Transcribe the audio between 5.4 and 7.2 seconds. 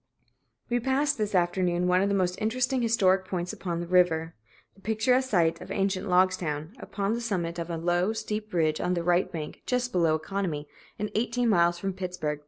of ancient Logstown, upon